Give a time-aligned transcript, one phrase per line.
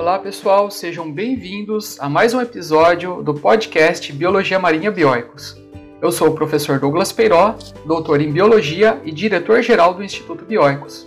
[0.00, 5.62] Olá pessoal, sejam bem-vindos a mais um episódio do podcast Biologia Marinha Bioicos.
[6.00, 11.06] Eu sou o professor Douglas Peiró, doutor em Biologia e diretor-geral do Instituto Bioicos.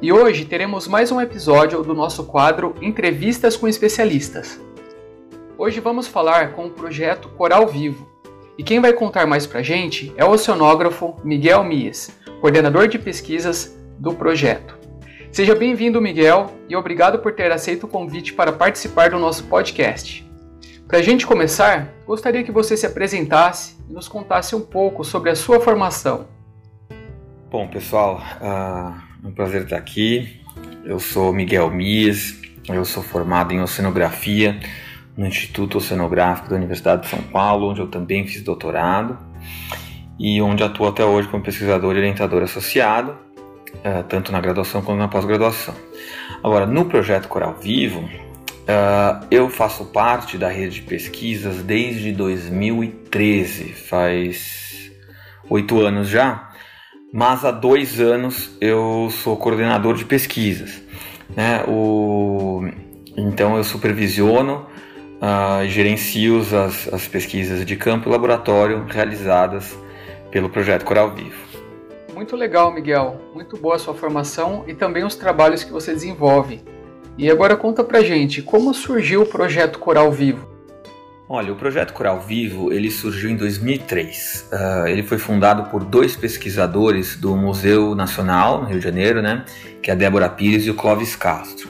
[0.00, 4.58] E hoje teremos mais um episódio do nosso quadro Entrevistas com Especialistas.
[5.58, 8.08] Hoje vamos falar com o projeto Coral Vivo.
[8.56, 12.10] E quem vai contar mais pra gente é o oceanógrafo Miguel Mies,
[12.40, 14.73] coordenador de pesquisas do projeto.
[15.34, 20.24] Seja bem-vindo, Miguel, e obrigado por ter aceito o convite para participar do nosso podcast.
[20.86, 25.30] Para a gente começar, gostaria que você se apresentasse e nos contasse um pouco sobre
[25.30, 26.28] a sua formação.
[27.50, 28.94] Bom, pessoal, uh,
[29.24, 30.40] é um prazer estar aqui.
[30.84, 34.60] Eu sou Miguel Mies, eu sou formado em oceanografia
[35.16, 39.18] no Instituto Oceanográfico da Universidade de São Paulo, onde eu também fiz doutorado
[40.16, 43.23] e onde atuo até hoje como pesquisador e orientador associado
[43.76, 45.74] uh, tanto na graduação quanto na pós-graduação.
[46.42, 53.72] Agora, no projeto Coral Vivo, uh, eu faço parte da rede de pesquisas desde 2013,
[53.72, 54.90] faz
[55.48, 56.50] oito anos já,
[57.12, 60.82] mas há dois anos eu sou coordenador de pesquisas.
[61.36, 61.62] Né?
[61.66, 62.68] O,
[63.16, 64.66] então eu supervisiono
[65.20, 69.76] uh, gerencio as, as pesquisas de campo e laboratório realizadas
[70.30, 71.53] pelo projeto Coral Vivo.
[72.24, 73.20] Muito legal, Miguel.
[73.34, 76.62] Muito boa a sua formação e também os trabalhos que você desenvolve.
[77.18, 80.48] E agora conta pra gente, como surgiu o projeto Coral Vivo?
[81.28, 84.48] Olha, o projeto Coral Vivo ele surgiu em 2003.
[84.50, 89.20] Uh, ah, ele foi fundado por dois pesquisadores do Museu Nacional no Rio de Janeiro,
[89.20, 89.44] né,
[89.82, 91.68] que é a Débora Pires e o Clóvis Castro.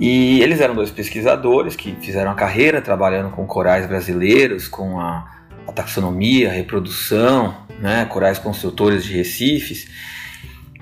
[0.00, 5.30] E eles eram dois pesquisadores que fizeram a carreira trabalhando com corais brasileiros, com a,
[5.64, 9.88] a taxonomia, a reprodução, né, corais construtores de recifes,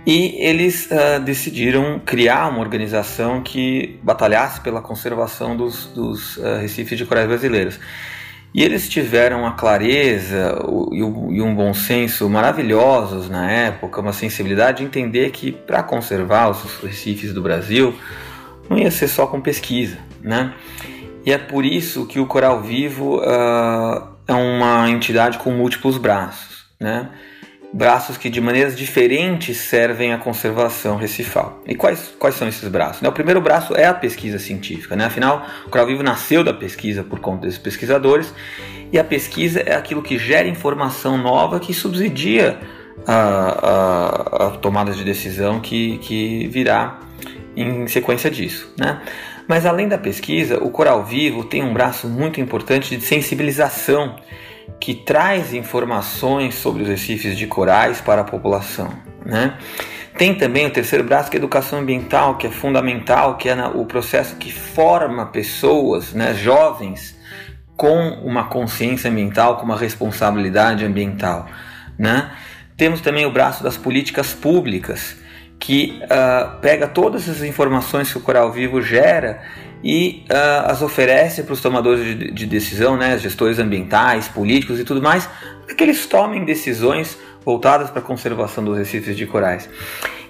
[0.06, 6.98] e eles uh, decidiram criar uma organização que batalhasse pela conservação dos, dos uh, recifes
[6.98, 7.80] de corais brasileiros.
[8.52, 10.56] E eles tiveram a clareza
[10.92, 11.02] e
[11.42, 17.32] um bom senso maravilhosos na época, uma sensibilidade de entender que para conservar os recifes
[17.32, 17.98] do Brasil
[18.70, 20.54] não ia ser só com pesquisa, né?
[21.26, 26.53] E é por isso que o Coral Vivo uh, é uma entidade com múltiplos braços
[26.80, 27.10] né?
[27.74, 31.60] braços que de maneiras diferentes servem à conservação recifal.
[31.66, 33.02] E quais, quais são esses braços?
[33.02, 33.08] Né?
[33.08, 35.06] O primeiro braço é a pesquisa científica, né?
[35.06, 38.32] afinal, o Coral Vivo nasceu da pesquisa por conta desses pesquisadores,
[38.92, 42.60] e a pesquisa é aquilo que gera informação nova que subsidia
[43.04, 47.00] a, a, a tomada de decisão que, que virá
[47.56, 48.72] em sequência disso.
[48.78, 49.00] Né?
[49.48, 54.14] Mas além da pesquisa, o Coral Vivo tem um braço muito importante de sensibilização
[54.80, 58.90] que traz informações sobre os recifes de corais para a população.
[59.24, 59.56] Né?
[60.16, 63.66] Tem também o terceiro braço, que é a educação ambiental, que é fundamental, que é
[63.66, 67.18] o processo que forma pessoas, né, jovens,
[67.76, 71.46] com uma consciência ambiental, com uma responsabilidade ambiental.
[71.98, 72.30] Né?
[72.76, 75.16] Temos também o braço das políticas públicas,
[75.58, 79.42] que uh, pega todas as informações que o Coral Vivo gera
[79.84, 84.84] e uh, as oferece para os tomadores de, de, decisão, né, gestores ambientais, políticos e
[84.84, 85.28] tudo mais,
[85.66, 89.68] para que eles tomem decisões voltadas para a conservação dos recifes de corais.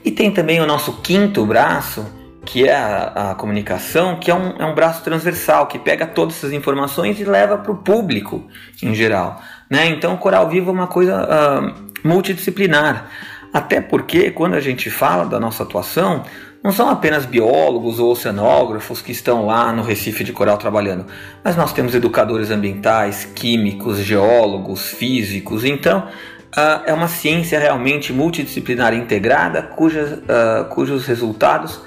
[0.05, 2.05] E tem também o nosso quinto braço,
[2.45, 6.37] que é a, a comunicação, que é um, é um, braço transversal, que pega todas
[6.37, 8.43] essas informações e leva para o público
[8.83, 9.41] em geral.
[9.71, 9.87] Né?
[9.87, 13.09] Então, o Coral Vivo é uma coisa uh, multidisciplinar.
[13.53, 16.25] Até porque, quando a gente fala da nossa atuação,
[16.65, 21.05] não são apenas biólogos ou oceanógrafos que estão lá no Recife de Coral trabalhando,
[21.45, 25.63] mas nós temos educadores ambientais, químicos, geólogos, físicos.
[25.63, 26.09] Então,
[26.57, 31.83] uh, é uma ciência realmente multidisciplinar integrada, uh, cujos resultados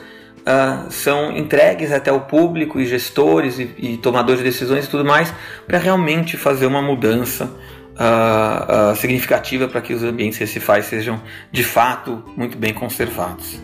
[0.48, 5.04] uh, são entregues até o público e gestores e, e tomadores de decisões e tudo
[5.04, 5.34] mais,
[5.66, 7.50] para realmente fazer uma mudança.
[8.00, 11.20] Uh, uh, significativa para que os ambientes recifais sejam
[11.52, 13.60] de fato muito bem conservados.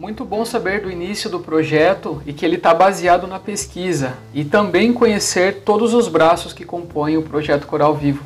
[0.00, 4.42] Muito bom saber do início do projeto e que ele está baseado na pesquisa e
[4.42, 8.24] também conhecer todos os braços que compõem o projeto Coral Vivo.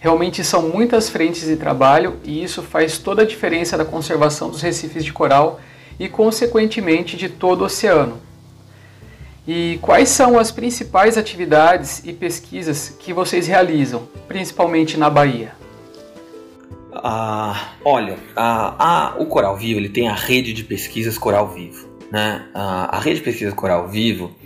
[0.00, 4.60] Realmente são muitas frentes de trabalho e isso faz toda a diferença da conservação dos
[4.60, 5.60] recifes de coral
[6.00, 8.18] e, consequentemente, de todo o oceano.
[9.46, 15.63] E quais são as principais atividades e pesquisas que vocês realizam, principalmente na Bahia?
[17.02, 18.16] Ah, olha,
[19.18, 21.94] o Coral Vivo ele tem a rede de pesquisas Coral Vivo.
[22.12, 22.46] Né?
[22.54, 24.36] a rede de pesquisas Coral Vivo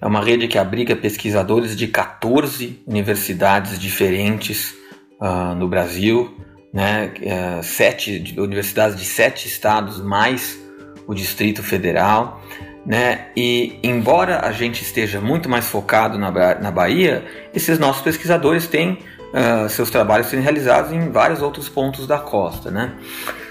[0.00, 4.74] é uma rede que abriga pesquisadores de 14 universidades diferentes
[5.20, 6.36] uh, no Brasil,
[6.72, 7.12] né?
[7.20, 10.58] Uh, sete universidades de sete estados mais
[11.06, 12.40] o Distrito Federal.
[12.86, 13.26] Né?
[13.36, 18.98] E embora a gente esteja muito mais focado na, na Bahia, esses nossos pesquisadores têm
[19.32, 22.70] uh, seus trabalhos sendo realizados em vários outros pontos da costa.
[22.70, 22.92] Né?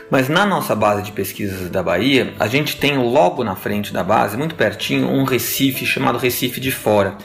[0.10, 4.04] Mas na nossa base de pesquisas da Bahia, a gente tem logo na frente da
[4.04, 7.18] base, muito pertinho, um Recife chamado Recife de Fora,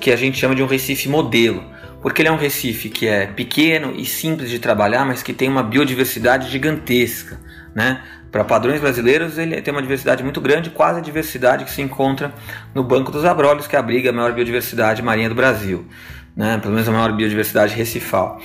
[0.00, 1.62] que a gente chama de um Recife modelo,
[2.00, 5.48] porque ele é um Recife que é pequeno e simples de trabalhar, mas que tem
[5.48, 7.38] uma biodiversidade gigantesca.
[7.74, 8.02] Né?
[8.30, 12.32] Para padrões brasileiros, ele tem uma diversidade muito grande, quase a diversidade que se encontra
[12.74, 15.86] no Banco dos Abrolhos, que abriga a maior biodiversidade marinha do Brasil,
[16.36, 16.58] né?
[16.58, 18.40] pelo menos a maior biodiversidade recifal.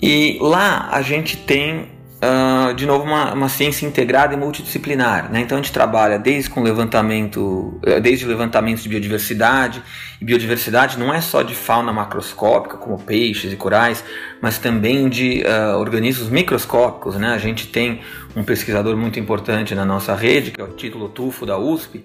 [0.00, 1.88] E lá a gente tem
[2.22, 5.30] uh, de novo, uma, uma, ciência integrada e multidisciplinar.
[5.30, 5.40] Né?
[5.40, 9.82] Então a gente trabalha desde com levantamento, eh, desde levantamentos de biodiversidade,
[10.20, 14.04] e biodiversidade não é só de fauna macroscópica, como peixes e corais,
[14.40, 17.16] mas também de uh, organismos microscópicos.
[17.16, 17.28] Né?
[17.28, 18.00] A gente tem
[18.36, 22.04] um pesquisador muito importante na nossa rede, que é o Título Tufo da USP,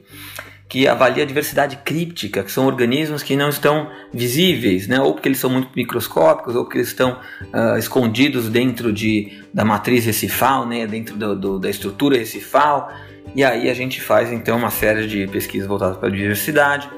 [0.70, 5.00] que avalia a diversidade críptica, que são organismos que não estão visíveis, né?
[5.00, 7.20] ou porque eles são muito microscópicos, ou porque eles estão
[7.54, 10.86] uh, escondidos dentro de, da matriz recifal, né?
[10.86, 12.92] dentro do, do, da estrutura recifal.
[13.34, 16.90] E aí a gente faz então uma série de pesquisas voltadas para a diversidade.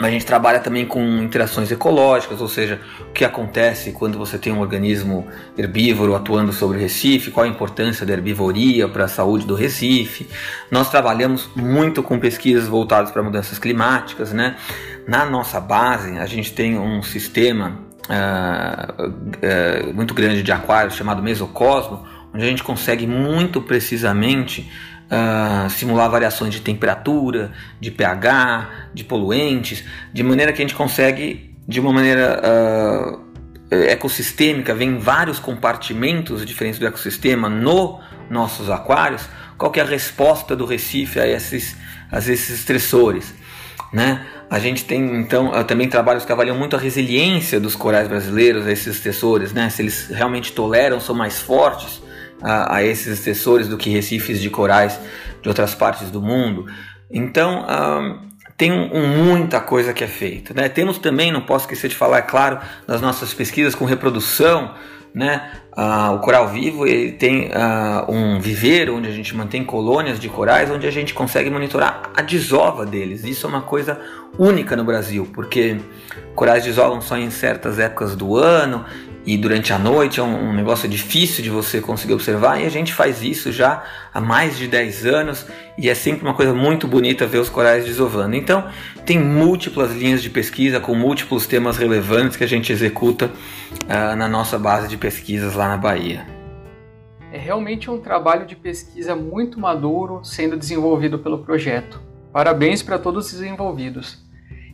[0.00, 4.52] A gente trabalha também com interações ecológicas, ou seja, o que acontece quando você tem
[4.52, 9.44] um organismo herbívoro atuando sobre o Recife, qual a importância da herbivoria para a saúde
[9.44, 10.28] do Recife.
[10.70, 14.32] Nós trabalhamos muito com pesquisas voltadas para mudanças climáticas.
[14.32, 14.56] Né?
[15.06, 21.20] Na nossa base, a gente tem um sistema uh, uh, muito grande de aquários chamado
[21.22, 24.70] Mesocosmo, onde a gente consegue muito precisamente
[25.08, 31.54] uh, simular variações de temperatura, de pH, de poluentes, de maneira que a gente consegue,
[31.66, 33.28] de uma maneira uh,
[33.70, 38.00] ecossistêmica, vem vários compartimentos diferentes do ecossistema no
[38.30, 41.76] nossos aquários, qual é a resposta do Recife a esses,
[42.10, 43.34] a esses estressores.
[43.92, 44.24] Né?
[44.50, 48.66] A gente tem então ah, também trabalhos que avaliam muito a resiliência dos corais brasileiros
[48.66, 49.70] a esses estressores, né?
[49.70, 52.02] se eles realmente toleram, são mais fortes
[52.42, 54.98] a, a esses assessores do que recifes de corais
[55.42, 56.66] de outras partes do mundo.
[57.10, 60.52] Então, um, tem um, muita coisa que é feita.
[60.52, 60.68] Né?
[60.68, 64.74] Temos também, não posso esquecer de falar, é claro, das nossas pesquisas com reprodução.
[65.14, 65.50] Né?
[65.74, 70.28] Ah, o coral vivo ele tem ah, um viveiro onde a gente mantém colônias de
[70.28, 73.24] corais, onde a gente consegue monitorar a desova deles.
[73.24, 73.98] Isso é uma coisa
[74.36, 75.78] única no Brasil, porque
[76.34, 78.84] corais desovam só em certas épocas do ano
[79.26, 82.70] e durante a noite é um, um, negócio difícil de você conseguir observar e a
[82.70, 86.88] gente faz isso já há mais de 10 anos e é sempre uma coisa muito
[86.88, 88.34] bonita ver os corais desovando.
[88.34, 88.68] Então,
[89.04, 94.28] tem múltiplas linhas de pesquisa com múltiplos temas relevantes que a gente executa uh, na
[94.28, 96.26] nossa base de pesquisas lá na Bahia.
[97.30, 102.00] É realmente um trabalho de pesquisa muito maduro sendo desenvolvido pelo projeto.
[102.32, 104.27] Parabéns para todos os envolvidos.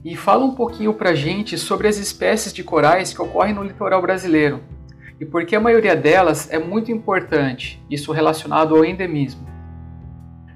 [0.05, 4.03] E fala um pouquinho pra gente sobre as espécies de corais que ocorrem no litoral
[4.03, 4.61] brasileiro
[5.19, 9.49] e por que a maioria delas é muito importante, isso relacionado ao endemismo.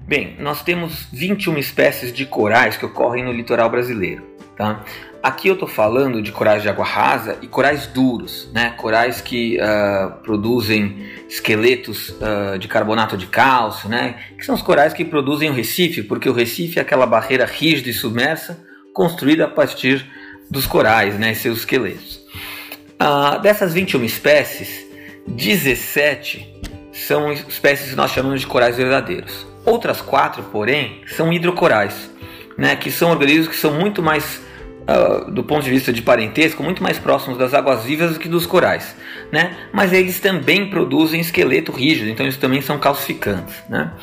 [0.01, 4.23] Bem, nós temos 21 espécies de corais que ocorrem no litoral brasileiro.
[4.55, 4.83] Tá?
[5.23, 8.71] Aqui eu estou falando de corais de água rasa e corais duros, né?
[8.71, 14.15] corais que uh, produzem esqueletos uh, de carbonato de cálcio, né?
[14.37, 17.89] que são os corais que produzem o Recife, porque o Recife é aquela barreira rígida
[17.89, 18.68] e submersa
[18.99, 20.05] construída a partir
[20.51, 22.19] dos corais né, seus esqueletos.
[22.99, 24.85] Ah, dessas 21 espécies,
[25.25, 26.45] 17
[26.91, 29.47] são espécies que nós chamamos de corais verdadeiros.
[29.65, 32.11] Outras quatro, porém, são hidrocorais,
[32.57, 34.41] né, que são organismos que são muito mais,
[34.81, 38.27] uh, do ponto de vista de parentesco, muito mais próximos das águas vivas do que
[38.27, 38.97] dos corais.
[39.31, 39.55] Né?
[39.71, 43.55] Mas eles também produzem esqueleto rígido, então eles também são calcificantes.
[43.69, 43.93] Né?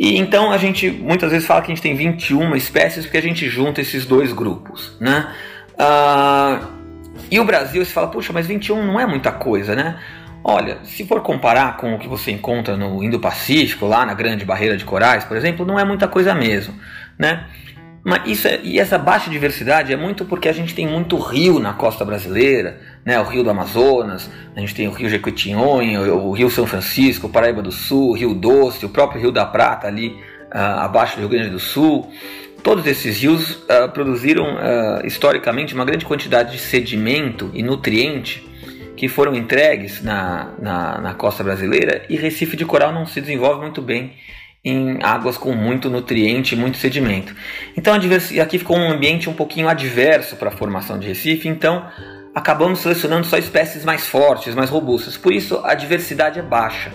[0.00, 3.22] E então a gente muitas vezes fala que a gente tem 21 espécies porque a
[3.22, 5.30] gente junta esses dois grupos, né?
[5.74, 6.66] Uh,
[7.30, 10.00] e o Brasil se fala, puxa, mas 21 não é muita coisa, né?
[10.42, 14.74] Olha, se for comparar com o que você encontra no Indo-Pacífico, lá na Grande Barreira
[14.74, 16.74] de Corais, por exemplo, não é muita coisa mesmo,
[17.18, 17.44] né?
[18.02, 21.58] Mas isso é, e essa baixa diversidade é muito porque a gente tem muito rio
[21.58, 23.18] na costa brasileira, né?
[23.20, 27.30] O rio do Amazonas, a gente tem o rio Jequitinhonha, o rio São Francisco, o
[27.30, 31.20] Paraíba do Sul, o Rio Doce, o próprio Rio da Prata ali uh, abaixo do
[31.20, 32.10] Rio Grande do Sul.
[32.62, 38.46] Todos esses rios uh, produziram uh, historicamente uma grande quantidade de sedimento e nutriente
[38.96, 43.62] que foram entregues na, na, na costa brasileira e Recife de Coral não se desenvolve
[43.62, 44.12] muito bem
[44.62, 47.34] em águas com muito nutriente muito sedimento.
[47.74, 51.86] Então aqui ficou um ambiente um pouquinho adverso para a formação de Recife, então
[52.34, 56.92] acabamos selecionando só espécies mais fortes, mais robustas, por isso a diversidade é baixa.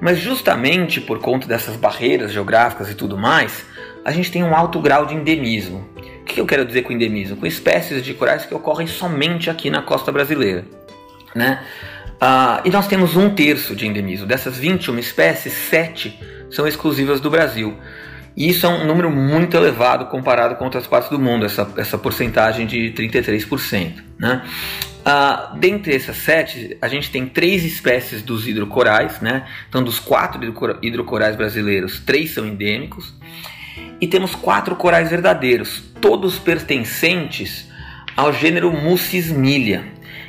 [0.00, 3.64] Mas justamente por conta dessas barreiras geográficas e tudo mais,
[4.04, 5.88] a gente tem um alto grau de endemismo.
[5.96, 7.36] O que eu quero dizer com endemismo?
[7.36, 10.64] Com espécies de corais que ocorrem somente aqui na costa brasileira.
[11.34, 11.60] Né?
[12.14, 14.26] Uh, e nós temos um terço de endemismo.
[14.26, 16.18] Dessas 21 espécies, 7
[16.50, 17.76] são exclusivas do Brasil.
[18.38, 21.98] E isso é um número muito elevado comparado com outras partes do mundo, essa, essa
[21.98, 23.94] porcentagem de 33%.
[24.16, 24.44] Né?
[25.00, 29.44] Uh, dentre essas sete, a gente tem três espécies dos hidrocorais, né?
[29.68, 30.40] Então, dos quatro
[30.80, 33.12] hidrocorais brasileiros, três são endêmicos.
[34.00, 37.68] E temos quatro corais verdadeiros, todos pertencentes
[38.16, 39.84] ao gênero Mucismilia,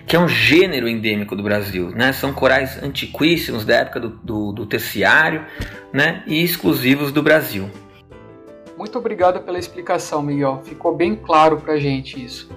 [0.07, 1.91] que é um gênero endêmico do Brasil.
[1.91, 2.11] Né?
[2.11, 5.45] São corais antiquíssimos da época do, do, do terciário
[5.93, 6.23] né?
[6.25, 7.69] e exclusivos do Brasil.
[8.79, 10.61] Muito obrigado pela explicação, Miguel.
[10.63, 12.49] Ficou bem claro para a gente isso.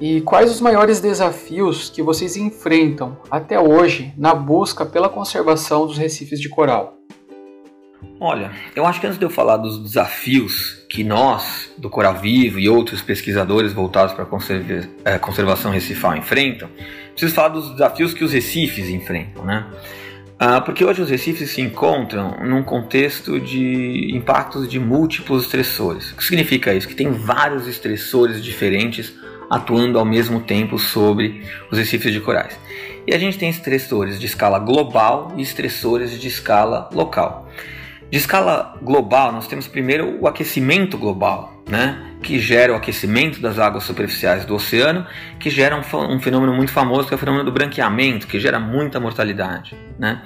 [0.00, 5.98] E quais os maiores desafios que vocês enfrentam até hoje na busca pela conservação dos
[5.98, 6.96] recifes de coral?
[8.18, 12.58] Olha, eu acho que antes de eu falar dos desafios que nós, do Coral Vivo
[12.58, 16.70] e outros pesquisadores voltados para a é, conservação recifal enfrentam,
[17.10, 19.70] preciso falar dos desafios que os recifes enfrentam, né?
[20.44, 26.10] Ah, porque hoje os recifes se encontram num contexto de impactos de múltiplos estressores.
[26.10, 26.88] O que significa isso?
[26.88, 29.14] Que tem vários estressores diferentes
[29.48, 32.58] atuando ao mesmo tempo sobre os recifes de corais.
[33.06, 37.48] E a gente tem estressores de escala global e estressores de escala local.
[38.10, 42.12] De escala global, nós temos primeiro o aquecimento global, né?
[42.22, 45.04] que gera o aquecimento das águas superficiais do oceano,
[45.40, 48.60] que gera um, um, fenômeno muito famoso que é o fenômeno do branqueamento, que gera
[48.60, 49.76] muita mortalidade.
[49.98, 50.22] Né?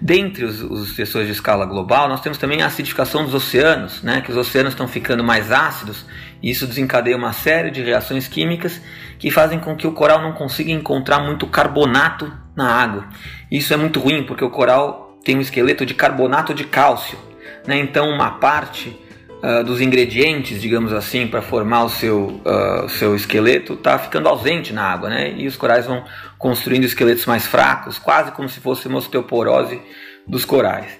[0.00, 4.20] Dentre os, os de escala global, nós temos também a acidificação dos oceanos, né?
[4.20, 6.04] que os oceanos estão ficando mais ácidos
[6.42, 8.80] e isso desencadeia uma série de reações químicas
[9.18, 13.08] que fazem com que o coral não consiga encontrar muito carbonato na água.
[13.50, 17.18] Isso é muito ruim porque o coral tem um esqueleto de carbonato de cálcio.
[17.66, 17.78] Né?
[17.78, 18.98] Então, uma parte
[19.42, 24.72] uh, dos ingredientes, digamos assim, para formar o seu, uh, seu esqueleto está ficando ausente
[24.72, 25.08] na água.
[25.08, 25.34] Né?
[25.36, 26.04] E os corais vão
[26.38, 29.80] construindo esqueletos mais fracos, quase como se fosse uma osteoporose
[30.26, 30.98] dos corais.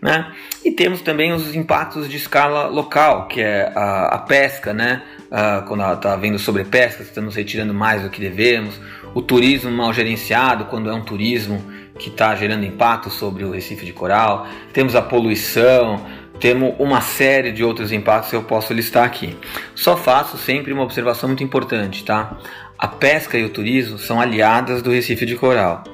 [0.00, 0.32] Né?
[0.64, 5.02] E temos também os impactos de escala local, que é a, a pesca, né?
[5.30, 8.78] Uh, quando está havendo sobrepesca, estamos retirando mais do que devemos,
[9.14, 11.64] o turismo mal gerenciado, quando é um turismo
[11.98, 16.04] que está gerando impacto sobre o recife de coral, temos a poluição,
[16.42, 19.38] temos uma série de outros impactos que eu posso listar aqui.
[19.76, 22.36] Só faço sempre uma observação muito importante, tá?
[22.76, 25.84] A pesca e o turismo são aliadas do recife de coral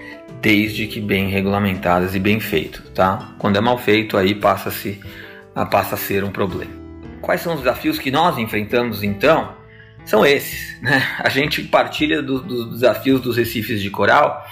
[0.41, 3.35] desde que bem regulamentadas e bem feito, tá?
[3.39, 4.99] Quando é mal feito, aí passa-se
[5.71, 6.73] passa a ser um problema.
[7.21, 9.53] Quais são os desafios que nós enfrentamos então?
[10.07, 11.03] São esses, né?
[11.19, 14.47] A gente partilha dos do desafios dos recifes de coral,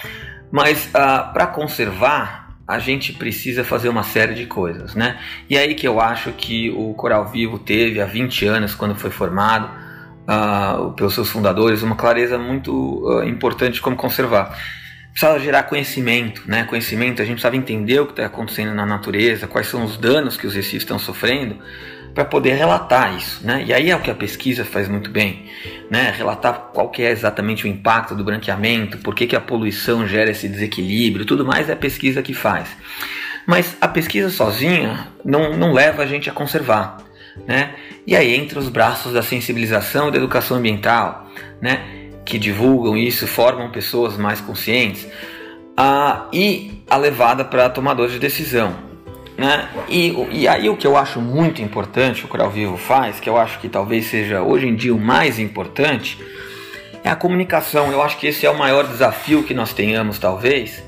[0.51, 5.19] mas ah, para conservar a gente precisa fazer uma série de coisas, né?
[5.49, 9.09] E aí que eu acho que o Coral Vivo teve há 20 anos, quando foi
[9.09, 9.69] formado,
[10.27, 12.71] uh, pelos seus fundadores, uma clareza muito
[13.07, 14.57] uh, importante como conservar
[15.17, 16.63] precisava gerar conhecimento, né?
[16.65, 20.37] Conhecimento, a gente precisava entender o que está acontecendo na natureza, quais são os danos
[20.37, 21.57] que os recifes estão sofrendo,
[22.17, 23.63] para poder relatar isso, né?
[23.63, 25.43] E aí é o que a pesquisa faz muito bem,
[25.87, 26.11] né?
[26.17, 30.31] Relatar qual que é exatamente o impacto do branqueamento, por que, que a poluição gera
[30.31, 32.69] esse desequilíbrio, tudo mais é a pesquisa que faz.
[33.45, 36.97] Mas a pesquisa sozinha não, não leva a gente a conservar,
[37.45, 37.75] né?
[38.07, 41.31] E aí entra os braços da sensibilização e da educação ambiental,
[41.61, 41.83] né?
[42.25, 45.07] que divulgam isso formam pessoas mais conscientes
[45.77, 48.86] ah, e a levada para tomadores de decisão.
[49.37, 49.69] Né?
[49.87, 53.37] E, e aí o que eu acho muito importante o Coral Vivo faz, que eu
[53.37, 56.17] acho que talvez seja hoje em dia o mais importante,
[57.03, 57.91] é a comunicação.
[57.91, 60.83] Eu acho que esse é o maior desafio que nós tenhamos, talvez,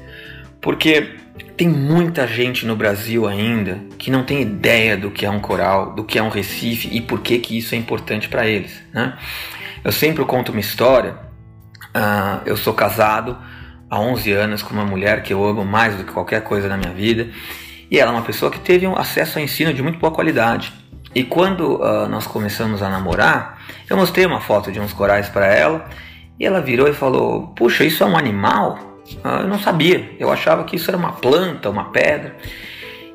[0.60, 1.16] porque
[1.56, 5.94] tem muita gente no Brasil ainda que não tem ideia do que é um coral,
[5.94, 8.82] do que é um recife e por que, que isso é importante para eles.
[8.92, 9.18] Né?
[9.84, 11.30] Eu sempre conto uma história
[11.90, 13.36] Uh, eu sou casado
[13.90, 16.78] há 11 anos com uma mulher que eu amo mais do que qualquer coisa na
[16.78, 17.30] minha vida.
[17.90, 20.72] E ela é uma pessoa que teve um acesso a ensino de muito boa qualidade.
[21.14, 25.48] E quando uh, nós começamos a namorar, eu mostrei uma foto de uns corais para
[25.48, 25.86] ela
[26.40, 28.78] e ela virou e falou: Puxa, isso é um animal?
[29.24, 32.38] Uh, eu não sabia, eu achava que isso era uma planta, uma pedra.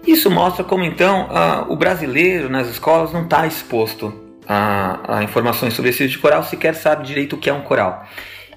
[0.05, 4.13] Isso mostra como então uh, o brasileiro nas escolas não está exposto
[4.47, 7.63] a, a informações sobre esse tipo de coral, sequer sabe direito o que é um
[7.63, 8.05] coral.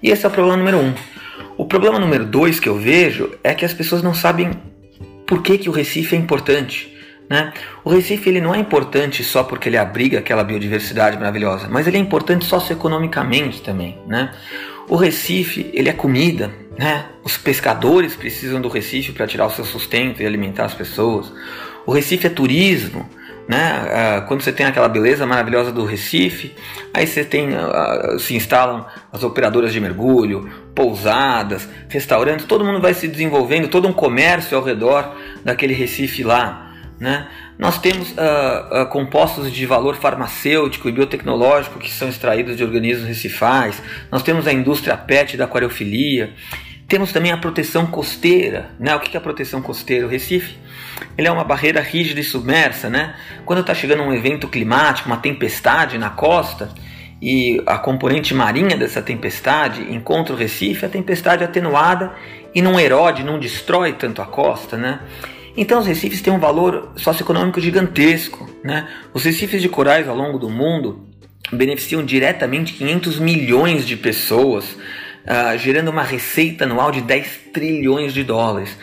[0.02, 0.94] E esse é o problema número um.
[1.56, 4.52] O problema número dois que eu vejo é que as pessoas não sabem
[5.28, 6.98] por que, que o Recife é importante.
[7.30, 7.54] Né?
[7.84, 11.98] O Recife ele não é importante só porque ele abriga aquela biodiversidade maravilhosa, mas ele
[11.98, 13.98] é importante socioeconomicamente também.
[14.08, 14.34] Né?
[14.88, 17.06] O Recife ele é comida, né?
[17.24, 21.32] os pescadores precisam do Recife para tirar o seu sustento e alimentar as pessoas.
[21.86, 23.08] O Recife é turismo,
[23.48, 24.22] Né?
[24.28, 26.54] Quando você tem aquela beleza maravilhosa do Recife,
[26.94, 27.50] aí você tem,
[28.20, 33.94] se instalam as operadoras de mergulho, pousadas, restaurantes, todo mundo vai se desenvolvendo, todo um
[33.94, 36.68] comércio ao redor daquele Recife lá.
[37.00, 37.28] Né?
[37.60, 43.08] Nós temos uh, uh, compostos de valor farmacêutico e biotecnológico que são extraídos de organismos
[43.08, 43.82] recifais.
[44.12, 46.34] Nós temos a indústria PET da aquariofilia.
[46.88, 48.72] Temos também a proteção costeira.
[48.80, 48.96] Né?
[48.96, 50.06] O que é a proteção costeira?
[50.06, 50.58] O Recife
[51.18, 52.90] ele é uma barreira rígida e submersa.
[52.90, 53.16] Né?
[53.46, 56.70] Quando está chegando um evento climático, uma tempestade na costa,
[57.22, 62.14] e a componente marinha dessa tempestade encontra o Recife, a tempestade é atenuada
[62.54, 64.78] e não erode, não destrói tanto a costa.
[64.78, 65.00] Né?
[65.56, 68.48] Então os recifes têm um valor socioeconômico gigantesco.
[68.64, 68.88] Né?
[69.14, 71.08] Os recifes de corais ao longo do mundo
[71.52, 78.24] beneficiam diretamente 500 milhões de pessoas, uh, gerando uma receita anual de 10 trilhões de
[78.24, 78.78] dólares.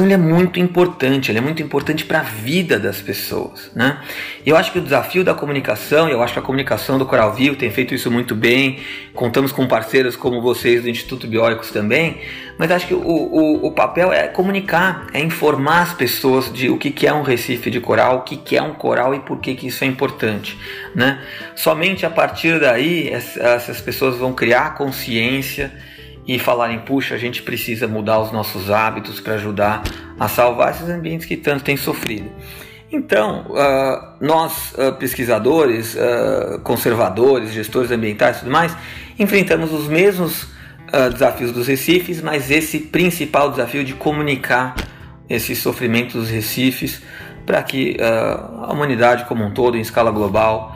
[0.00, 4.00] Então ele é muito importante, ele é muito importante para a vida das pessoas, né?
[4.46, 7.54] Eu acho que o desafio da comunicação, eu acho que a comunicação do Coral Vivo
[7.54, 8.78] tem feito isso muito bem.
[9.12, 12.18] Contamos com parceiros como vocês do Instituto Bióicos também,
[12.58, 16.78] mas acho que o, o, o papel é comunicar, é informar as pessoas de o
[16.78, 19.38] que, que é um recife de coral, o que, que é um coral e por
[19.38, 20.56] que, que isso é importante,
[20.94, 21.20] né?
[21.54, 25.70] Somente a partir daí essas pessoas vão criar consciência
[26.26, 29.82] e falarem, puxa, a gente precisa mudar os nossos hábitos para ajudar
[30.18, 32.30] a salvar esses ambientes que tanto têm sofrido.
[32.92, 38.76] Então, uh, nós uh, pesquisadores, uh, conservadores, gestores ambientais e tudo mais,
[39.18, 40.48] enfrentamos os mesmos
[41.12, 44.74] desafios dos recifes, mas esse principal desafio de comunicar
[45.28, 47.00] esses sofrimentos dos recifes
[47.46, 50.74] para que a humanidade como um todo, em escala global,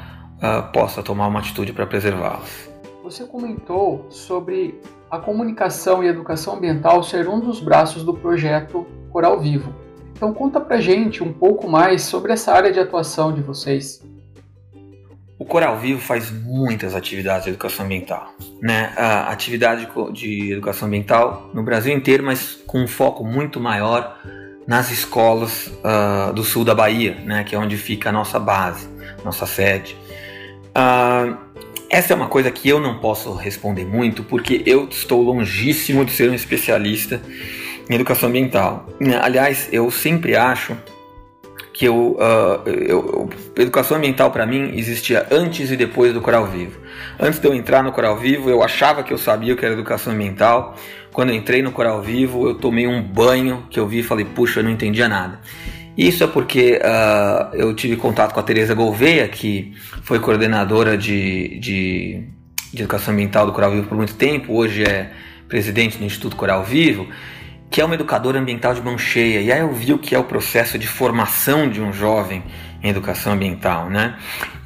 [0.72, 2.70] possa tomar uma atitude para preservá-los.
[3.02, 4.80] Você comentou sobre
[5.10, 9.74] a comunicação e a educação ambiental ser um dos braços do projeto Coral Vivo.
[10.12, 14.02] Então conta pra gente um pouco mais sobre essa área de atuação de vocês.
[15.38, 18.92] O Coral Vivo faz muitas atividades de educação ambiental, né?
[18.96, 24.16] Atividade de educação ambiental no Brasil inteiro, mas com um foco muito maior
[24.66, 27.44] nas escolas uh, do sul da Bahia, né?
[27.44, 28.88] Que é onde fica a nossa base,
[29.24, 29.96] nossa sede.
[30.70, 31.36] Uh,
[31.94, 36.10] essa é uma coisa que eu não posso responder muito porque eu estou longíssimo de
[36.10, 37.22] ser um especialista
[37.88, 38.88] em educação ambiental.
[39.22, 40.76] Aliás, eu sempre acho
[41.72, 46.80] que eu, uh, eu educação ambiental para mim existia antes e depois do Coral Vivo.
[47.16, 49.74] Antes de eu entrar no Coral Vivo, eu achava que eu sabia o que era
[49.74, 50.74] educação ambiental.
[51.12, 54.24] Quando eu entrei no Coral Vivo, eu tomei um banho que eu vi e falei,
[54.24, 55.38] puxa, eu não entendia nada.
[55.96, 61.58] Isso é porque uh, eu tive contato com a Teresa Gouveia, que foi coordenadora de,
[61.60, 62.24] de,
[62.72, 65.12] de, Educação Ambiental do Coral Vivo por muito tempo, hoje é
[65.48, 67.06] presidente do Instituto Coral Vivo,
[67.70, 69.40] que é uma educadora ambiental de mão cheia.
[69.40, 72.42] E aí eu vi o que é o processo de formação de um jovem
[72.82, 74.16] em educação ambiental, né?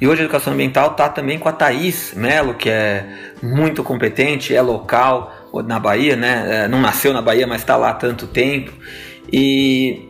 [0.01, 3.05] E hoje a educação ambiental está também com a Thaís Melo, que é
[3.41, 5.33] muito competente, é local
[5.65, 6.63] na Bahia, né?
[6.63, 8.73] É, não nasceu na Bahia, mas está lá há tanto tempo.
[9.31, 10.08] E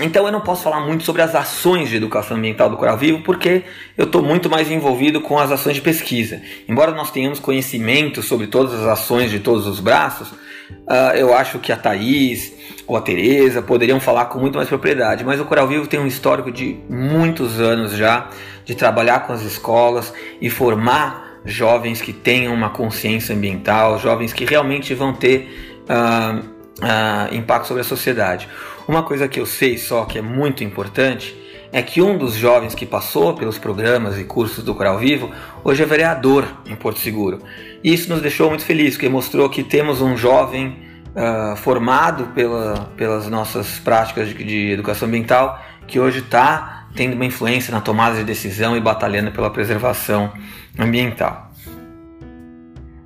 [0.00, 3.22] então eu não posso falar muito sobre as ações de educação ambiental do Coral Vivo
[3.22, 3.64] porque
[3.96, 6.40] eu estou muito mais envolvido com as ações de pesquisa.
[6.68, 11.58] Embora nós tenhamos conhecimento sobre todas as ações de todos os braços, uh, eu acho
[11.58, 12.52] que a Thaís
[12.86, 15.24] ou a Tereza poderiam falar com muito mais propriedade.
[15.24, 18.28] Mas o Coral Vivo tem um histórico de muitos anos já
[18.64, 24.44] de trabalhar com as escolas e formar jovens que tenham uma consciência ambiental, jovens que
[24.44, 28.48] realmente vão ter uh, uh, impacto sobre a sociedade.
[28.88, 31.36] Uma coisa que eu sei só que é muito importante
[31.70, 35.30] é que um dos jovens que passou pelos programas e cursos do Coral Vivo
[35.62, 37.42] hoje é vereador em Porto Seguro.
[37.84, 40.78] Isso nos deixou muito felizes, porque mostrou que temos um jovem
[41.14, 47.26] uh, formado pela, pelas nossas práticas de, de educação ambiental que hoje está tendo uma
[47.26, 50.32] influência na tomada de decisão e batalhando pela preservação
[50.78, 51.47] ambiental.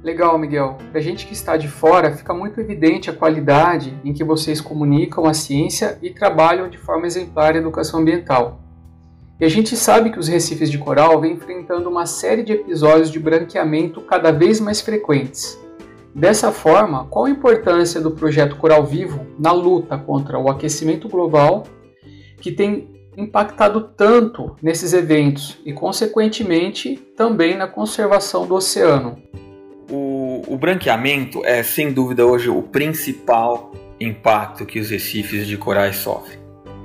[0.03, 0.79] Legal, Miguel.
[0.91, 4.61] Para a gente que está de fora, fica muito evidente a qualidade em que vocês
[4.61, 8.61] comunicam a ciência e trabalham de forma exemplar a educação ambiental.
[9.39, 13.13] E a gente sabe que os recifes de coral vêm enfrentando uma série de episódios
[13.13, 15.57] de branqueamento cada vez mais frequentes.
[16.13, 21.63] Dessa forma, qual a importância do projeto Coral Vivo na luta contra o aquecimento global,
[22.39, 29.17] que tem impactado tanto nesses eventos e, consequentemente, também na conservação do oceano?
[29.95, 35.97] O, o branqueamento é sem dúvida hoje o principal impacto que os recifes de corais
[35.97, 36.39] sofrem.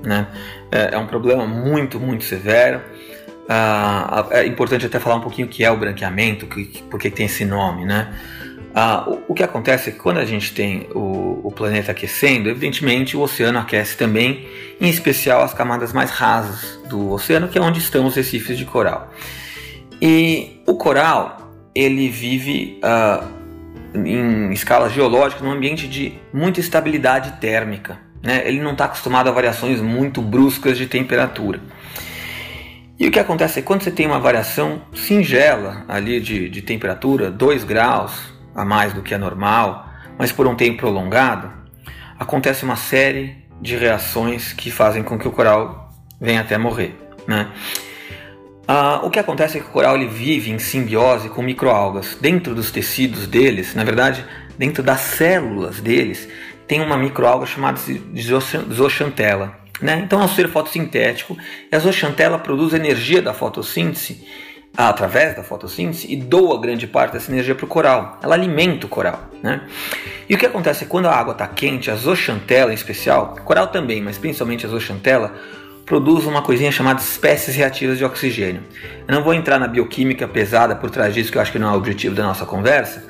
[0.04, 0.28] Né?
[0.70, 2.82] É, é um problema muito, muito severo.
[3.48, 7.28] Ah, é importante até falar um pouquinho o que é o branqueamento, que, porque tem
[7.28, 7.86] esse nome.
[7.86, 8.14] Né?
[8.76, 12.50] Ah, o, o, que acontece é que quando a gente tem o, o, planeta aquecendo,
[12.50, 14.50] evidentemente o oceano aquece também,
[14.82, 18.66] em especial as camadas mais rasas do oceano, que é onde estão os recifes de
[18.66, 19.14] coral.
[20.02, 21.47] E o coral
[21.78, 23.24] ele vive ah,
[23.94, 28.00] em escala geológica num ambiente de muita estabilidade térmica.
[28.24, 28.48] Né?
[28.48, 31.62] Ele não está acostumado a variações muito bruscas de temperatura.
[33.00, 37.30] E o que acontece é quando você tem uma variação singela ali de, de temperatura,
[37.30, 39.88] 2 graus a mais do que é normal,
[40.18, 41.52] mas por um tempo prolongado,
[42.18, 46.98] acontece uma série de reações que fazem com que o coral venha até morrer.
[47.28, 47.52] Né?
[48.68, 52.18] Ah, o que acontece é que o coral ele vive em simbiose com microalgas.
[52.20, 54.26] Dentro dos tecidos deles, na verdade,
[54.58, 56.28] dentro das células deles,
[56.68, 57.80] tem uma microalga chamada
[58.70, 59.58] zooxantela.
[59.82, 60.02] Né?
[60.04, 61.38] Então é um ser fotossintético
[61.72, 64.28] e a zooxantela produz energia da fotossíntese
[64.76, 68.20] através da fotossíntese e doa grande parte dessa energia para o coral.
[68.22, 69.30] Ela alimenta o coral.
[69.42, 69.62] Né?
[70.28, 73.36] E o que acontece é que quando a água está quente, a zooxantela em especial,
[73.46, 75.34] coral também, mas principalmente a zooxantela,
[75.88, 78.62] produz uma coisinha chamada espécies reativas de oxigênio.
[79.08, 81.70] Eu não vou entrar na bioquímica pesada por trás disso, que eu acho que não
[81.70, 83.06] é o objetivo da nossa conversa,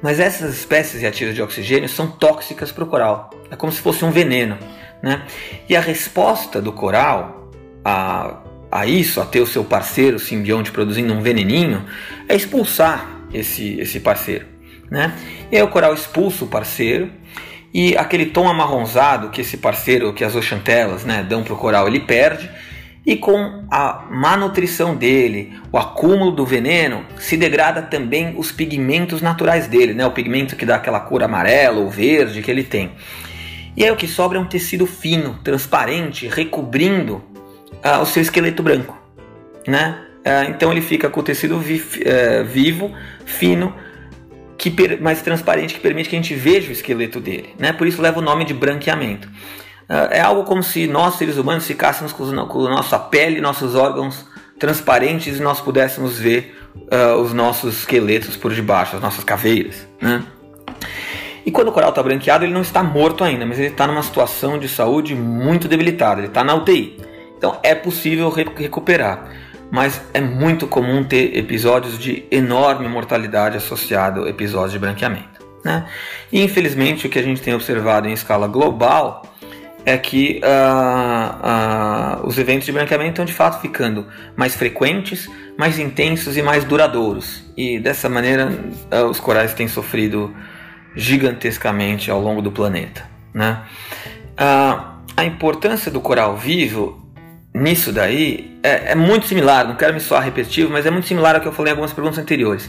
[0.00, 3.30] mas essas espécies reativas de oxigênio são tóxicas para o coral.
[3.50, 4.58] É como se fosse um veneno.
[5.02, 5.22] Né?
[5.68, 7.50] E a resposta do coral
[7.84, 8.40] a,
[8.70, 11.84] a isso, a ter o seu parceiro simbionte produzindo um veneninho,
[12.26, 14.46] é expulsar esse, esse parceiro.
[14.90, 15.14] Né?
[15.50, 17.10] E aí o coral expulsa o parceiro
[17.72, 21.88] e aquele tom amarronzado que esse parceiro, que as oxantelas né, dão para o coral,
[21.88, 22.50] ele perde.
[23.04, 29.20] E com a má nutrição dele, o acúmulo do veneno, se degrada também os pigmentos
[29.20, 30.06] naturais dele, né?
[30.06, 32.92] o pigmento que dá aquela cor amarela ou verde que ele tem.
[33.76, 37.24] E aí o que sobra é um tecido fino, transparente, recobrindo
[37.82, 38.96] ah, o seu esqueleto branco.
[39.66, 39.98] Né?
[40.24, 42.92] Ah, então ele fica com o tecido vi eh, vivo,
[43.24, 43.74] fino,
[44.70, 47.54] que mais transparente, que permite que a gente veja o esqueleto dele.
[47.58, 47.72] Né?
[47.72, 49.28] Por isso leva o nome de branqueamento.
[49.88, 53.74] Ah, é algo como se nós, seres humanos, ficássemos com, com a nossa pele, nossos
[53.74, 54.24] órgãos
[54.58, 59.86] transparentes e nós pudéssemos ver uh, os nossos esqueletos por debaixo, as nossas caveiras.
[60.00, 60.22] Né?
[61.44, 64.02] E quando o coral está branqueado, ele não está morto ainda, mas ele está numa
[64.02, 67.00] situação de saúde muito debilitada, ele está na UTI.
[67.36, 69.28] Então é possível recuperar,
[69.72, 75.42] mas é muito comum ter episódios de enorme mortalidade associado a episódios de branqueamento.
[75.64, 75.88] Né?
[76.30, 79.22] E infelizmente o que a gente tem observado em escala global
[79.86, 84.06] é que uh, uh, os eventos de branqueamento estão de fato ficando
[84.36, 87.42] mais frequentes, mais intensos e mais duradouros.
[87.56, 88.52] E dessa maneira
[88.92, 90.36] uh, os corais têm sofrido
[90.94, 93.08] gigantescamente ao longo do planeta.
[93.32, 93.62] Né?
[94.36, 97.01] A importância do coral vivo
[97.54, 101.34] nisso daí é, é, muito similar, não quero me soar repetitivo, mas é muito similar
[101.34, 102.68] ao que eu falei em algumas perguntas anteriores.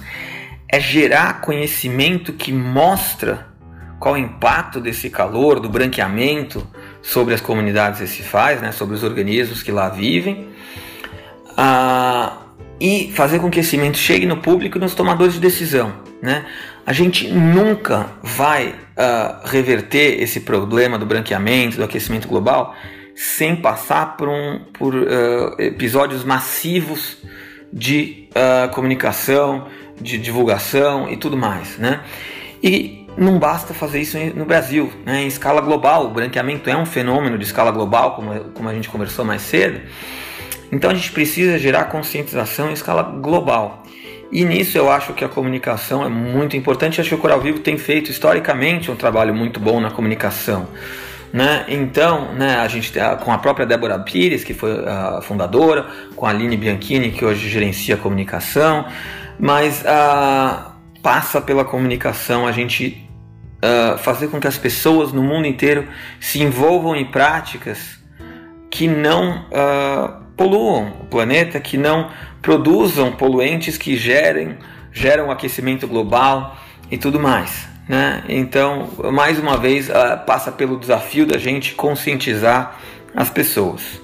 [0.67, 3.48] É gerar conhecimento que mostra
[4.00, 6.67] qual o impacto desse calor, do branqueamento
[7.02, 10.50] sobre as comunidades recifais, né, sobre os organismos que lá vivem,
[11.56, 12.38] ah,
[12.80, 15.93] e fazer com que esse conhecimento chegue no público e nos tomadores de decisão.
[16.22, 16.46] Né?
[16.86, 22.76] A gente nunca vai uh, reverter esse problema do branqueamento, do aquecimento global,
[23.15, 27.17] sem passar por, um, por uh, episódios massivos
[27.71, 29.67] de uh, comunicação,
[29.99, 31.78] de divulgação e tudo mais.
[31.78, 32.02] Né?
[32.62, 35.21] E não basta fazer isso no Brasil, né?
[35.23, 36.06] em escala global.
[36.06, 39.82] O branqueamento é um fenômeno de escala global, como, como a gente conversou mais cedo.
[40.71, 43.84] Então a gente precisa gerar conscientização em escala global.
[44.32, 46.99] E nisso eu acho que a comunicação é muito importante.
[46.99, 50.67] Acho que o Coral Vivo tem feito historicamente um trabalho muito bom na comunicação.
[51.34, 51.65] Né?
[51.67, 52.93] Então, né, a gente
[53.24, 57.50] com a própria Débora Pires, que foi a fundadora, com a Aline Bianchini, que hoje
[57.50, 58.86] gerencia a comunicação,
[59.39, 63.10] mas uh, passa pela comunicação a gente
[63.58, 65.88] uh, fazer com que as pessoas no mundo inteiro
[66.19, 67.98] se envolvam em práticas
[68.69, 72.12] que não uh, poluam o planeta, que não
[72.43, 74.56] produzam poluentes que gerem,
[74.91, 76.56] geram aquecimento global
[76.91, 77.72] e tudo mais.
[77.88, 78.24] Né?
[78.30, 82.80] Então, mais uma vez, uh, passa pelo desafio da gente conscientizar
[83.15, 84.02] as pessoas.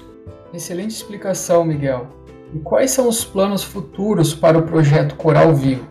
[0.52, 2.08] Excelente explicação, Miguel.
[2.54, 5.88] E quais são os planos futuros para o projeto Coral Vivo?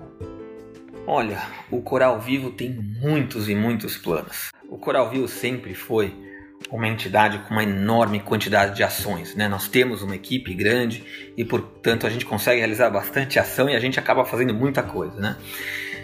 [1.08, 2.70] Olha, o Coral Vivo tem
[3.02, 4.52] muitos e muitos planos.
[4.70, 6.14] O Coral Vivo sempre foi
[6.70, 9.34] uma entidade com uma enorme quantidade de ações.
[9.36, 9.48] Né?
[9.48, 11.04] Nós temos uma equipe grande
[11.36, 15.20] e, portanto, a gente consegue realizar bastante ação e a gente acaba fazendo muita coisa.
[15.20, 15.36] Né?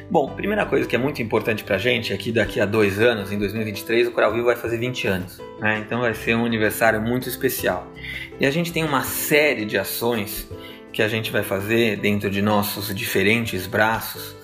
[0.09, 2.99] Bom, primeira coisa que é muito importante para a gente é que daqui a dois
[2.99, 5.41] anos, em 2023, o Coral Vivo vai fazer 20 anos.
[5.59, 5.79] Né?
[5.79, 7.91] Então vai ser um aniversário muito especial.
[8.39, 10.47] E a gente tem uma série de ações
[10.93, 14.35] que a gente vai fazer dentro de nossos diferentes braços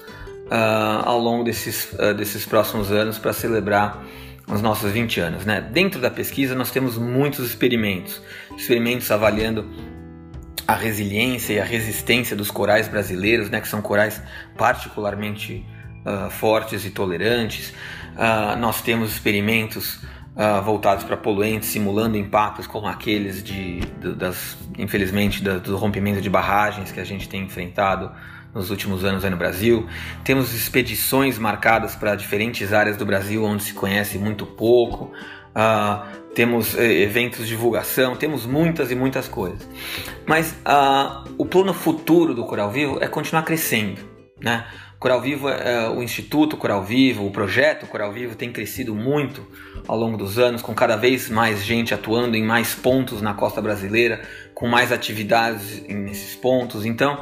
[0.47, 4.03] uh, ao longo desses, uh, desses próximos anos para celebrar
[4.47, 5.45] os nossos 20 anos.
[5.45, 5.61] Né?
[5.61, 8.19] Dentro da pesquisa, nós temos muitos experimentos,
[8.57, 9.65] experimentos avaliando
[10.71, 14.21] a resiliência e a resistência dos corais brasileiros, né, que são corais
[14.57, 15.65] particularmente
[16.05, 17.73] uh, fortes e tolerantes.
[18.59, 19.99] nós temos experimentos
[20.33, 26.21] Uh, voltados para poluentes, simulando impactos como aqueles de, de das, infelizmente, da, do rompimento
[26.21, 28.09] de barragens que a gente tem enfrentado
[28.53, 29.87] nos últimos anos aí no Brasil.
[30.23, 35.11] Temos expedições marcadas para diferentes áreas do Brasil onde se conhece muito pouco.
[35.55, 39.67] Uh, temos eh, eventos de divulgação, temos muitas e muitas coisas.
[40.25, 44.01] Mas uh, o plano futuro do Coral Vivo é continuar crescendo.
[44.39, 44.65] Né?
[45.01, 49.47] Coral Vivo, é, o Instituto Coral Vivo, o projeto Coral Vivo tem crescido muito
[49.87, 53.59] ao longo dos anos, com cada vez mais gente atuando em mais pontos na costa
[53.59, 54.21] brasileira,
[54.53, 56.85] com mais atividades nesses pontos.
[56.85, 57.19] Então,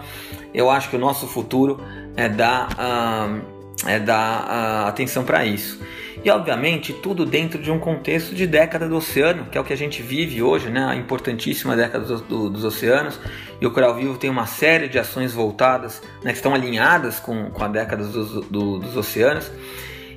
[0.54, 1.82] eu acho que o nosso futuro
[2.18, 5.80] é dar, uh, é dar uh, atenção para isso.
[6.24, 9.72] E obviamente tudo dentro de um contexto de década do oceano, que é o que
[9.72, 10.86] a gente vive hoje, né?
[10.86, 13.20] a importantíssima década do, do, dos oceanos.
[13.62, 17.50] E o Coral Vivo tem uma série de ações voltadas, né, que estão alinhadas com,
[17.52, 19.50] com a década dos, do, dos oceanos.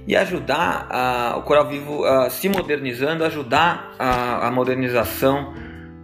[0.07, 5.55] E ajudar a, o Coral Vivo a, se modernizando, ajudar a, a modernização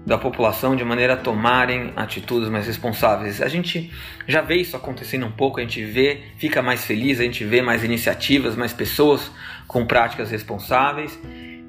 [0.08, 3.42] da população de maneira a tomarem atitudes mais responsáveis.
[3.42, 3.92] A gente
[4.26, 7.60] já vê isso acontecendo um pouco, a gente vê, fica mais feliz, a gente vê
[7.60, 9.30] mais iniciativas, mais pessoas
[9.66, 11.20] com práticas responsáveis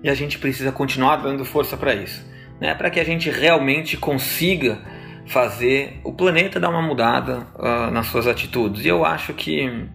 [0.02, 2.26] e a gente precisa continuar dando força para isso,
[2.62, 2.74] né?
[2.74, 4.80] para que a gente realmente consiga
[5.28, 8.86] fazer o planeta dar uma mudada uh, nas suas atitudes.
[8.86, 9.86] E eu acho que,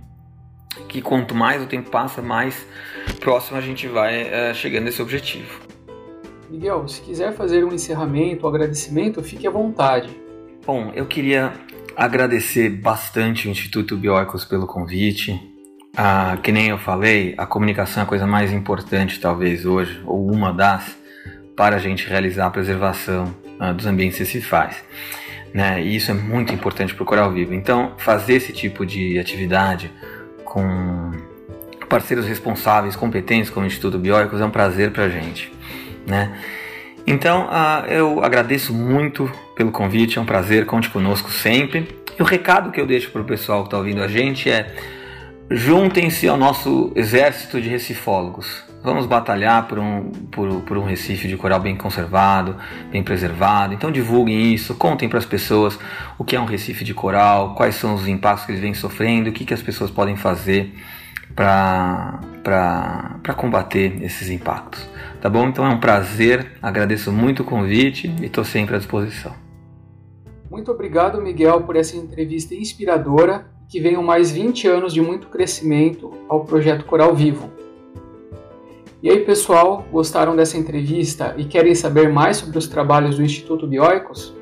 [0.87, 2.69] que quanto mais o tempo passa, mais
[3.21, 5.74] próximo a gente vai uh, chegando a esse objetivo.
[6.55, 10.09] Miguel, se quiser fazer um encerramento, um agradecimento, fique à vontade.
[10.65, 11.53] Bom, eu queria
[11.97, 15.53] agradecer bastante o Instituto Bioicos pelo convite.
[15.97, 20.31] Ah, que nem eu falei, a comunicação é a coisa mais importante, talvez hoje, ou
[20.31, 20.97] uma das,
[21.57, 24.77] para a gente realizar a preservação ah, dos ambientes que se faz.
[25.53, 25.83] Né?
[25.83, 27.53] E isso é muito importante para o Coral Vivo.
[27.53, 29.91] Então, fazer esse tipo de atividade
[30.45, 31.11] com
[31.89, 35.53] parceiros responsáveis, competentes como o Instituto Bioicos é um prazer para a gente
[36.07, 36.33] né?
[37.07, 41.87] Então, uh, eu agradeço muito pelo convite, é um prazer, conte conosco sempre.
[42.19, 44.75] E o recado que eu deixo para o pessoal que está ouvindo a gente é:
[45.51, 48.65] juntem-se ao nosso exército de recifólogos.
[48.83, 52.57] Vamos batalhar por um, por, por, um Recife de coral bem conservado,
[52.91, 53.73] bem preservado.
[53.73, 55.79] Então divulguem isso, contem para as pessoas
[56.19, 59.31] o que é um Recife de coral, quais são os impactos que eles vêm sofrendo,
[59.31, 60.75] o que, que as pessoas podem fazer
[61.35, 62.21] para
[63.37, 64.87] combater esses impactos.
[65.25, 65.49] Tá bom?
[65.49, 69.33] Então é um prazer, agradeço muito o convite e estou sempre à disposição.
[70.51, 76.13] Muito obrigado, Miguel, por essa entrevista inspiradora que venham mais 20 anos de muito crescimento
[76.29, 77.51] ao projeto Coral Vivo.
[79.03, 83.67] E aí, pessoal, gostaram dessa entrevista e querem saber mais sobre os trabalhos do Instituto
[83.67, 84.35] Bioicos?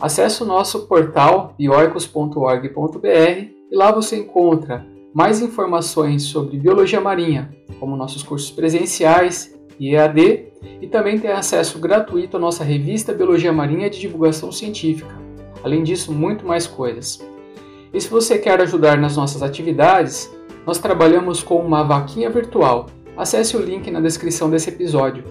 [0.00, 3.08] Acesse o nosso portal bioicos.org.br
[3.68, 10.46] e lá você encontra mais informações sobre biologia marinha, como nossos cursos presenciais e EAD,
[10.80, 15.14] e também tem acesso gratuito à nossa revista Biologia Marinha de Divulgação Científica.
[15.62, 17.24] Além disso, muito mais coisas.
[17.92, 20.30] E se você quer ajudar nas nossas atividades,
[20.66, 22.86] nós trabalhamos com uma vaquinha virtual.
[23.16, 25.24] Acesse o link na descrição desse episódio.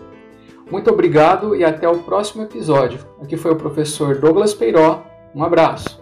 [0.70, 3.00] Muito obrigado e até o próximo episódio.
[3.22, 5.04] Aqui foi o professor Douglas Peiró.
[5.34, 6.02] Um abraço.